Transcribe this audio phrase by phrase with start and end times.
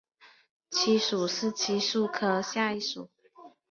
[0.71, 3.11] 漆属是漆树科下一属。